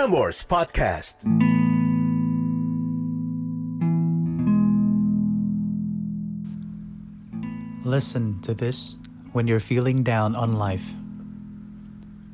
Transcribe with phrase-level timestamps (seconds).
[0.00, 1.20] Prambors Podcast.
[7.84, 8.96] Listen to this
[9.32, 10.94] when you're feeling down on life.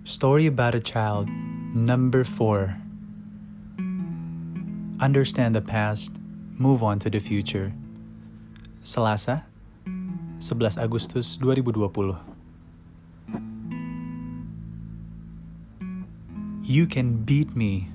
[0.05, 1.29] Story about a child,
[1.75, 2.77] number four.
[5.01, 6.13] Understand the past,
[6.55, 7.73] move on to the future.
[8.85, 9.43] Selasa,
[10.39, 12.36] 11 Agustus 2020.
[16.67, 17.95] You can beat me,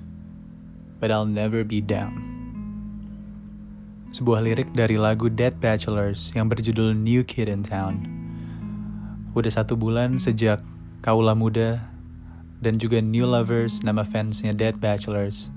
[1.03, 2.23] but I'll never be down.
[4.15, 7.99] Sebuah lirik dari lagu Dead Bachelors yang berjudul New Kid in Town.
[9.35, 10.63] Udah satu bulan sejak
[11.03, 11.83] Kaula Muda
[12.63, 15.51] dan juga New Lovers nama fansnya Dead Bachelors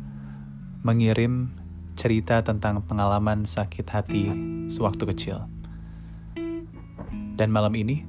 [0.83, 1.55] mengirim
[1.95, 4.35] cerita tentang pengalaman sakit hati
[4.67, 5.47] sewaktu kecil.
[7.39, 8.03] Dan malam ini,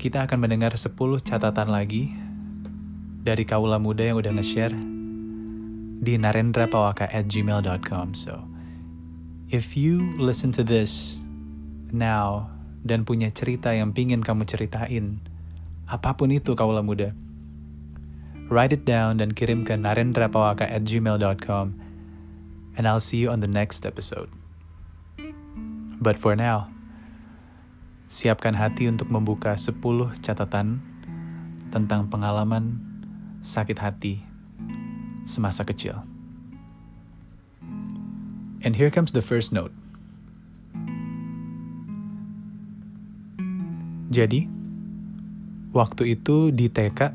[0.00, 2.16] kita akan mendengar 10 catatan lagi
[3.20, 4.72] dari kaula muda yang udah nge-share
[6.00, 8.16] di narendrapawaka at gmail.com.
[8.16, 8.48] So,
[9.52, 11.20] if you listen to this
[11.92, 12.48] now
[12.80, 15.20] dan punya cerita yang pingin kamu ceritain,
[15.84, 17.12] apa pun itu kaula muda,
[18.48, 21.76] write it down dan kirim ke narendrapawaka at gmail.com
[22.80, 24.32] and I'll see you on the next episode.
[26.00, 26.72] But for now,
[28.10, 29.78] siapkan hati untuk membuka 10
[30.18, 30.82] catatan
[31.70, 32.82] tentang pengalaman
[33.38, 34.18] sakit hati
[35.22, 36.02] semasa kecil.
[38.66, 39.70] And here comes the first note.
[44.10, 44.50] Jadi,
[45.70, 47.14] waktu itu di TK,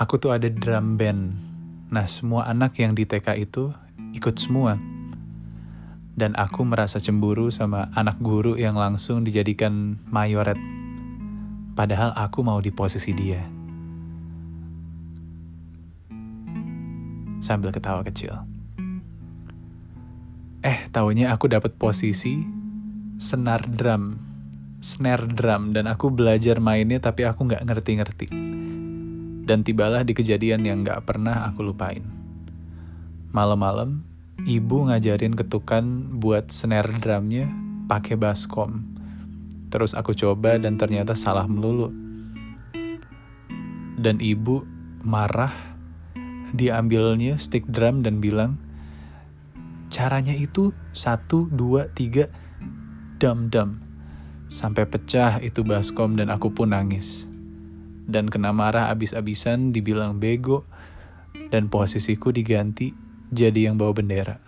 [0.00, 1.36] aku tuh ada drum band.
[1.92, 3.68] Nah, semua anak yang di TK itu
[4.16, 4.80] ikut semua.
[6.20, 10.60] Dan aku merasa cemburu sama anak guru yang langsung dijadikan mayoret.
[11.72, 13.40] Padahal aku mau di posisi dia.
[17.40, 18.36] Sambil ketawa kecil.
[20.60, 22.44] Eh, taunya aku dapat posisi
[23.16, 24.20] senar drum,
[24.84, 28.28] snare drum, dan aku belajar mainnya tapi aku nggak ngerti-ngerti.
[29.48, 32.04] Dan tibalah di kejadian yang nggak pernah aku lupain.
[33.32, 34.04] Malam-malam,
[34.48, 37.50] ibu ngajarin ketukan buat snare drumnya
[37.90, 38.86] pakai baskom.
[39.68, 41.92] Terus aku coba dan ternyata salah melulu.
[44.00, 44.64] Dan ibu
[45.04, 45.52] marah,
[46.56, 48.56] diambilnya stick drum dan bilang,
[49.92, 52.32] caranya itu satu, dua, tiga,
[53.20, 53.52] dum.
[54.50, 57.28] Sampai pecah itu baskom dan aku pun nangis.
[58.10, 60.66] Dan kena marah abis-abisan dibilang bego
[61.54, 64.42] dan posisiku diganti jadi yang bawa bendera.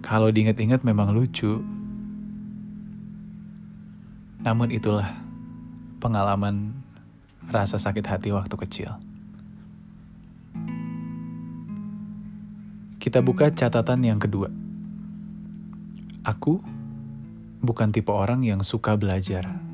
[0.00, 1.58] Kalau diinget-inget memang lucu.
[4.46, 5.10] Namun itulah
[5.98, 6.76] pengalaman
[7.50, 8.90] rasa sakit hati waktu kecil.
[13.02, 14.48] Kita buka catatan yang kedua.
[16.24, 16.62] Aku
[17.60, 19.73] bukan tipe orang yang suka belajar.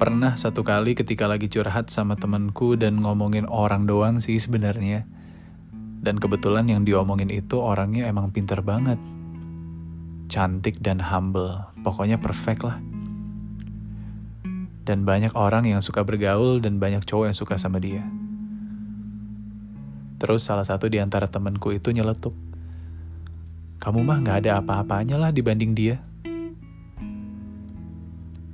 [0.00, 5.04] Pernah satu kali ketika lagi curhat sama temenku dan ngomongin orang doang sih sebenarnya.
[6.00, 8.96] Dan kebetulan yang diomongin itu orangnya emang pinter banget.
[10.32, 12.80] Cantik dan humble, pokoknya perfect lah.
[14.88, 18.00] Dan banyak orang yang suka bergaul dan banyak cowok yang suka sama dia.
[20.16, 22.32] Terus salah satu di antara temenku itu nyeletuk.
[23.76, 26.00] Kamu mah gak ada apa-apanya lah dibanding dia.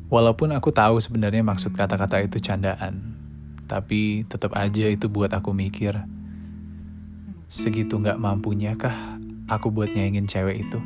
[0.06, 3.18] Walaupun aku tahu sebenarnya maksud kata-kata itu candaan,
[3.66, 5.98] tapi tetap aja itu buat aku mikir.
[7.50, 9.18] Segitu gak mampunya kah
[9.50, 10.78] aku buat nyaingin cewek itu?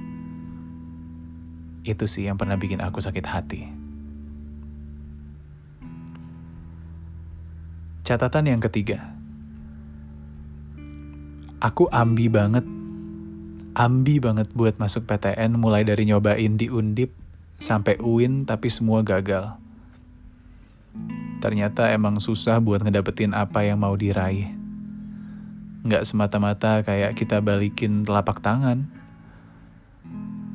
[1.84, 3.68] Itu sih yang pernah bikin aku sakit hati.
[8.08, 9.04] Catatan yang ketiga.
[11.60, 12.64] Aku ambi banget.
[13.76, 17.19] Ambi banget buat masuk PTN mulai dari nyobain di Undip
[17.60, 19.54] sampai UIN tapi semua gagal.
[21.44, 24.52] Ternyata emang susah buat ngedapetin apa yang mau diraih.
[25.84, 28.88] Nggak semata-mata kayak kita balikin telapak tangan.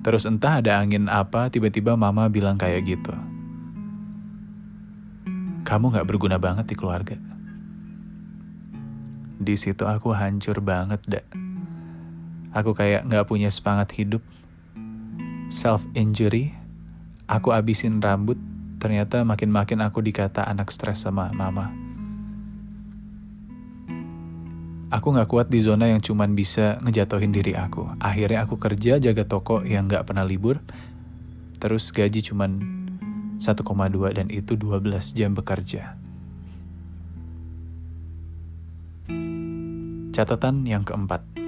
[0.05, 3.13] Terus entah ada angin apa, tiba-tiba mama bilang kayak gitu.
[5.65, 7.17] Kamu nggak berguna banget di keluarga.
[9.41, 11.25] Di situ aku hancur banget, dak.
[12.53, 14.21] Aku kayak nggak punya semangat hidup.
[15.49, 16.53] Self-injury,
[17.25, 18.37] aku abisin rambut,
[18.77, 21.73] ternyata makin-makin aku dikata anak stres sama mama.
[24.93, 27.89] Aku gak kuat di zona yang cuman bisa ngejatohin diri aku.
[27.99, 30.61] Akhirnya aku kerja jaga toko yang gak pernah libur,
[31.57, 32.61] terus gaji cuman
[33.41, 33.59] 1,2
[34.15, 35.99] dan itu 12 jam bekerja.
[40.15, 41.44] Catatan yang keempat.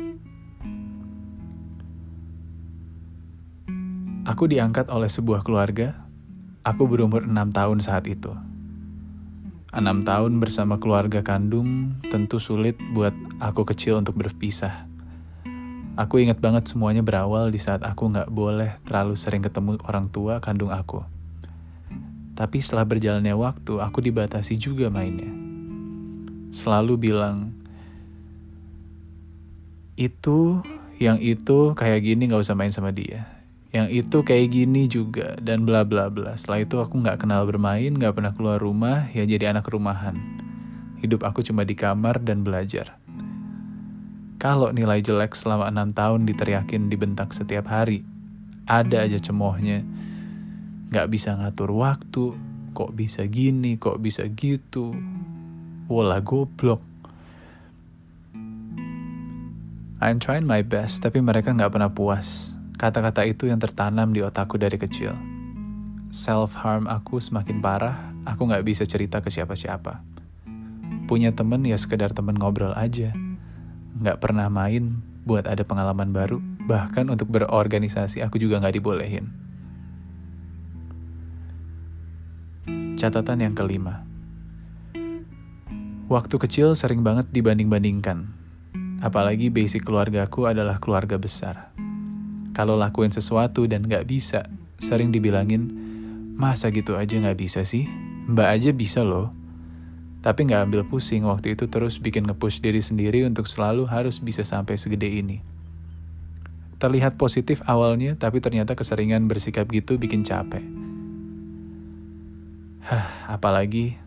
[4.27, 6.03] Aku diangkat oleh sebuah keluarga.
[6.67, 8.35] Aku berumur enam tahun saat itu.
[9.71, 14.83] Enam tahun bersama keluarga kandung tentu sulit buat aku kecil untuk berpisah.
[15.95, 20.43] Aku ingat banget semuanya berawal di saat aku nggak boleh terlalu sering ketemu orang tua
[20.43, 21.07] kandung aku.
[22.35, 25.31] Tapi setelah berjalannya waktu, aku dibatasi juga mainnya.
[26.51, 27.55] Selalu bilang,
[29.95, 30.59] itu,
[30.99, 33.36] yang itu kayak gini gak usah main sama dia.
[33.77, 36.33] Yang itu kayak gini juga, dan bla bla bla.
[36.33, 40.17] Setelah itu aku gak kenal bermain, gak pernah keluar rumah, ya jadi anak rumahan.
[40.97, 42.97] Hidup aku cuma di kamar dan belajar.
[44.41, 48.01] Kalau nilai jelek selama enam tahun diteriakin dibentak setiap hari,
[48.65, 49.85] ada aja cemohnya
[50.87, 52.31] Gak bisa ngatur waktu,
[52.71, 54.95] kok bisa gini, kok bisa gitu.
[55.91, 56.79] Wala goblok.
[59.99, 62.56] I'm trying my best, tapi mereka gak pernah puas.
[62.77, 65.17] Kata-kata itu yang tertanam di otakku dari kecil.
[66.13, 70.05] Self-harm aku semakin parah, aku gak bisa cerita ke siapa-siapa.
[71.09, 73.17] Punya temen ya sekedar temen ngobrol aja.
[73.97, 76.37] Gak pernah main buat ada pengalaman baru,
[76.69, 79.25] bahkan untuk berorganisasi aku juga gak dibolehin.
[83.01, 84.05] Catatan yang kelima.
[86.13, 88.29] Waktu kecil sering banget dibanding-bandingkan.
[89.01, 91.76] Apalagi basic keluargaku adalah keluarga besar.
[92.57, 94.49] Kalau lakuin sesuatu dan gak bisa,
[94.81, 95.69] sering dibilangin,
[96.33, 97.85] masa gitu aja gak bisa sih?
[98.25, 99.29] Mbak aja bisa loh.
[100.25, 104.41] Tapi gak ambil pusing waktu itu terus bikin ngepush diri sendiri untuk selalu harus bisa
[104.41, 105.45] sampai segede ini.
[106.81, 110.65] Terlihat positif awalnya, tapi ternyata keseringan bersikap gitu bikin capek
[112.87, 113.99] Hah, apalagi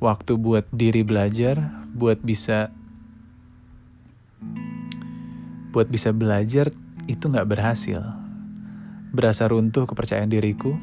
[0.00, 1.60] waktu buat diri belajar,
[1.92, 2.72] buat bisa
[5.76, 6.72] buat bisa belajar
[7.04, 8.00] itu nggak berhasil.
[9.14, 10.74] Berasa runtuh kepercayaan diriku,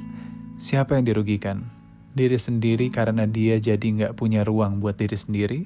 [0.56, 1.68] siapa yang dirugikan?
[2.12, 5.60] Diri sendiri karena dia jadi nggak punya ruang buat diri sendiri,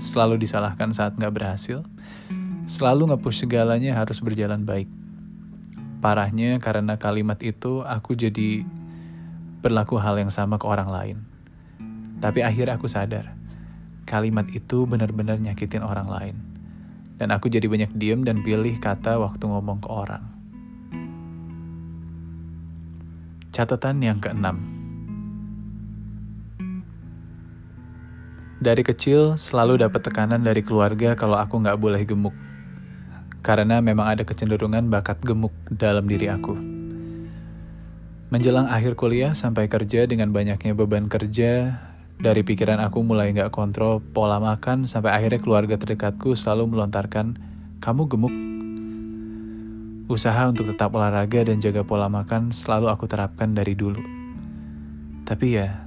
[0.00, 1.84] selalu disalahkan saat nggak berhasil,
[2.68, 4.88] selalu ngepush segalanya harus berjalan baik.
[6.00, 8.62] Parahnya karena kalimat itu aku jadi
[9.64, 11.18] berlaku hal yang sama ke orang lain.
[12.20, 13.34] Tapi akhirnya aku sadar,
[14.08, 16.55] kalimat itu benar-benar nyakitin orang lain.
[17.16, 20.24] Dan aku jadi banyak diem dan pilih kata waktu ngomong ke orang.
[23.56, 24.60] Catatan yang keenam.
[28.60, 32.36] Dari kecil selalu dapat tekanan dari keluarga kalau aku nggak boleh gemuk.
[33.40, 36.56] Karena memang ada kecenderungan bakat gemuk dalam diri aku.
[38.28, 41.78] Menjelang akhir kuliah sampai kerja dengan banyaknya beban kerja,
[42.16, 47.36] dari pikiran aku mulai nggak kontrol pola makan sampai akhirnya keluarga terdekatku selalu melontarkan,
[47.84, 48.34] kamu gemuk.
[50.06, 54.00] Usaha untuk tetap olahraga dan jaga pola makan selalu aku terapkan dari dulu.
[55.26, 55.86] Tapi ya,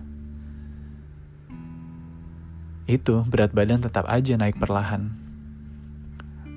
[2.90, 5.14] itu berat badan tetap aja naik perlahan.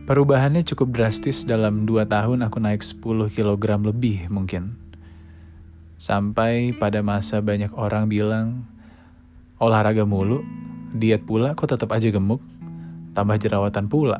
[0.02, 4.74] Perubahannya cukup drastis dalam 2 tahun aku naik 10 kg lebih mungkin.
[6.02, 8.66] Sampai pada masa banyak orang bilang,
[9.62, 10.42] olahraga mulu,
[10.90, 12.42] diet pula kok tetap aja gemuk,
[13.14, 14.18] tambah jerawatan pula.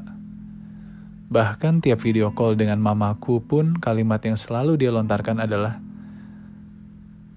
[1.26, 5.82] Bahkan tiap video call dengan mamaku pun kalimat yang selalu dia lontarkan adalah,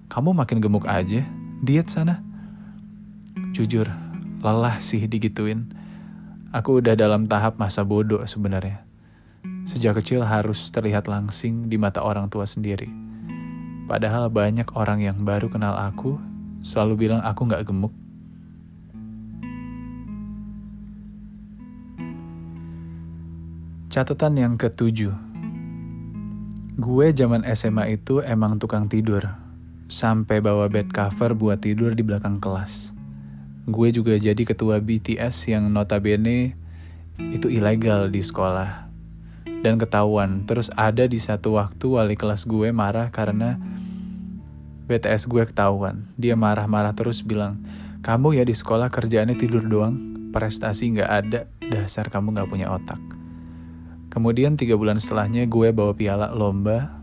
[0.06, 1.26] kamu makin gemuk aja,
[1.58, 2.22] diet sana.
[3.50, 3.90] Jujur,
[4.38, 5.74] lelah sih digituin.
[6.54, 8.86] Aku udah dalam tahap masa bodoh sebenarnya.
[9.66, 13.06] Sejak kecil harus terlihat langsing di mata orang tua sendiri
[13.86, 16.18] Padahal banyak orang yang baru kenal aku
[16.60, 17.92] selalu bilang aku gak gemuk.
[23.88, 25.16] Catatan yang ketujuh.
[26.76, 29.24] Gue zaman SMA itu emang tukang tidur.
[29.88, 32.92] Sampai bawa bed cover buat tidur di belakang kelas.
[33.64, 36.54] Gue juga jadi ketua BTS yang notabene
[37.16, 38.86] itu ilegal di sekolah.
[39.64, 43.56] Dan ketahuan, terus ada di satu waktu wali kelas gue marah karena
[44.86, 46.06] BTS gue ketahuan.
[46.14, 47.58] Dia marah-marah terus bilang,
[48.06, 53.02] kamu ya di sekolah kerjaannya tidur doang, prestasi gak ada, dasar kamu gak punya otak.
[54.14, 57.02] Kemudian tiga bulan setelahnya gue bawa piala lomba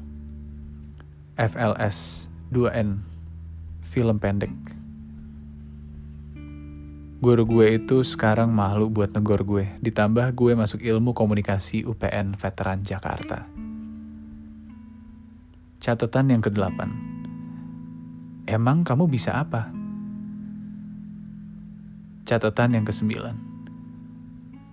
[1.35, 3.03] FLS 2N,
[3.83, 4.55] film pendek.
[7.19, 12.83] Guru gue itu sekarang malu buat negor gue, ditambah gue masuk ilmu komunikasi UPN Veteran
[12.83, 13.47] Jakarta.
[15.83, 17.12] Catatan yang kedelapan
[18.53, 19.73] Emang kamu bisa apa?
[22.21, 23.33] Catatan yang kesembilan.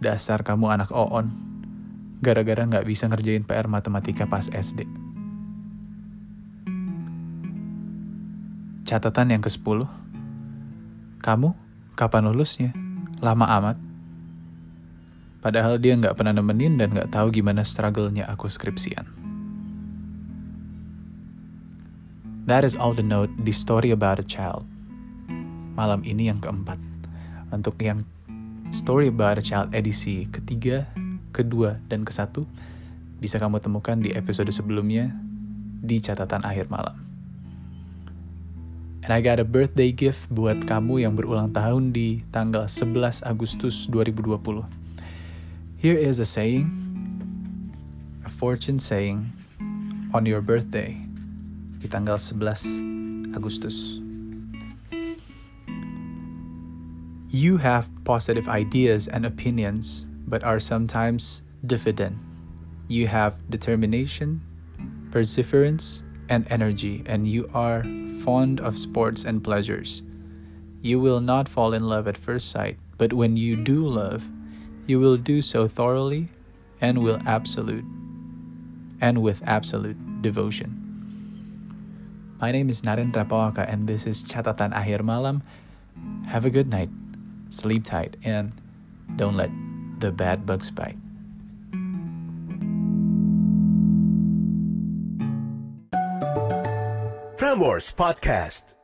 [0.04, 1.32] Dasar kamu anak oon.
[2.20, 4.84] Gara-gara nggak bisa ngerjain PR matematika pas SD.
[8.84, 9.88] Catatan yang ke-10.
[11.25, 11.56] Kamu
[11.96, 12.76] kapan lulusnya?
[13.25, 13.80] Lama amat.
[15.40, 19.20] Padahal dia nggak pernah nemenin dan nggak tahu gimana struggle-nya aku skripsian.
[22.50, 24.66] That is all the note di Story About a Child.
[25.78, 26.83] Malam ini yang keempat.
[27.54, 28.02] Untuk yang
[28.75, 30.90] Story About a Child edisi ketiga,
[31.30, 32.50] kedua, dan ke satu
[33.23, 35.14] bisa kamu temukan di episode sebelumnya
[35.78, 36.99] di catatan akhir malam.
[39.07, 43.87] And I got a birthday gift buat kamu yang berulang tahun di tanggal 11 Agustus
[43.87, 44.66] 2020.
[45.78, 46.66] Here is a saying,
[48.26, 49.30] a fortune saying
[50.11, 50.99] on your birthday
[51.80, 53.99] di tanggal 11 Agustus.
[57.32, 62.18] You have positive ideas and opinions, but are sometimes diffident.
[62.88, 64.42] You have determination,
[65.10, 67.87] perseverance, and energy, and you are
[68.20, 70.02] fond of sports and pleasures.
[70.82, 74.28] You will not fall in love at first sight, but when you do love,
[74.87, 76.28] you will do so thoroughly
[76.80, 77.84] and will absolute
[79.00, 80.79] and with absolute devotion.
[82.40, 85.42] My name is Narendra Pawaka, and this is Catatan Akhir Malam.
[86.25, 86.88] Have a good night,
[87.50, 88.56] sleep tight, and
[89.16, 89.50] don't let
[90.00, 90.97] the bad bugs bite.
[97.37, 98.79] Frameworks Podcast.